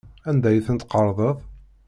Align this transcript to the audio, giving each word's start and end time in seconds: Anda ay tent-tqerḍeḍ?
Anda 0.29 0.47
ay 0.51 0.59
tent-tqerḍeḍ? 0.65 1.37